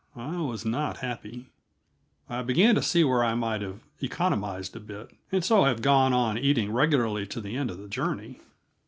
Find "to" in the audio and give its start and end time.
2.73-2.81, 7.27-7.39